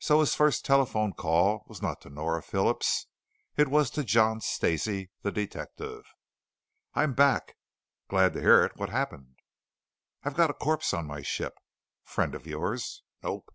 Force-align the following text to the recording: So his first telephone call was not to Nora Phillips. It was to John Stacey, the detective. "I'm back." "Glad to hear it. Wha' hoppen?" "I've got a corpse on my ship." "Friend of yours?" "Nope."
So 0.00 0.18
his 0.18 0.34
first 0.34 0.64
telephone 0.64 1.12
call 1.12 1.62
was 1.68 1.80
not 1.80 2.00
to 2.00 2.10
Nora 2.10 2.42
Phillips. 2.42 3.06
It 3.56 3.68
was 3.68 3.88
to 3.90 4.02
John 4.02 4.40
Stacey, 4.40 5.12
the 5.22 5.30
detective. 5.30 6.02
"I'm 6.94 7.14
back." 7.14 7.54
"Glad 8.08 8.32
to 8.32 8.40
hear 8.40 8.64
it. 8.64 8.74
Wha' 8.76 8.86
hoppen?" 8.88 9.36
"I've 10.24 10.34
got 10.34 10.50
a 10.50 10.54
corpse 10.54 10.92
on 10.92 11.06
my 11.06 11.22
ship." 11.22 11.54
"Friend 12.02 12.34
of 12.34 12.48
yours?" 12.48 13.04
"Nope." 13.22 13.54